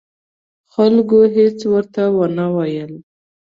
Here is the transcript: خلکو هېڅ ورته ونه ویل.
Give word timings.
خلکو 0.73 1.17
هېڅ 1.35 1.57
ورته 1.73 2.01
ونه 2.17 2.45
ویل. 2.55 2.93